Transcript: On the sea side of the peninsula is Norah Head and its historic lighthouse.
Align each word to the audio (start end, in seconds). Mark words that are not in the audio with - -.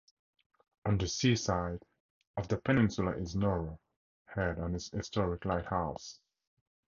On 0.83 0.97
the 0.97 1.05
sea 1.05 1.35
side 1.35 1.83
of 2.35 2.47
the 2.47 2.57
peninsula 2.57 3.11
is 3.11 3.35
Norah 3.35 3.77
Head 4.25 4.57
and 4.57 4.73
its 4.75 4.89
historic 4.89 5.45
lighthouse. 5.45 6.19